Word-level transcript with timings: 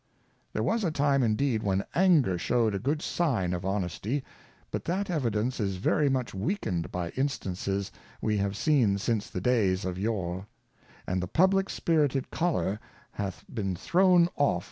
There 0.51 0.63
was 0.63 0.83
a 0.83 0.89
time 0.89 1.21
indeed 1.21 1.61
when 1.61 1.85
Anger 1.93 2.35
shew'd 2.39 2.73
a 2.73 2.79
good 2.79 3.03
sign 3.03 3.53
of 3.53 3.63
Honesty; 3.63 4.23
but 4.71 4.83
that 4.85 5.11
Evidence 5.11 5.59
is 5.59 5.75
very 5.75 6.09
much 6.09 6.33
weakned 6.33 6.91
by 6.91 7.09
Instances 7.11 7.91
we 8.19 8.37
have 8.37 8.57
seen 8.57 8.97
since 8.97 9.29
the 9.29 9.41
Days 9.41 9.85
of 9.85 9.99
Yore: 9.99 10.47
And 11.05 11.21
the 11.21 11.27
Publick 11.27 11.69
spirited 11.69 12.31
Choler 12.31 12.79
hath 13.11 13.45
been 13.47 13.75
thrownnffi. 13.75 14.59